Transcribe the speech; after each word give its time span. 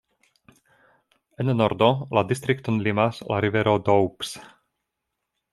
En 1.43 1.51
nordo 1.59 1.89
la 2.19 2.25
distrikton 2.33 2.81
limas 2.89 3.23
la 3.33 3.41
rivero 3.47 3.79
Doubs. 3.91 4.37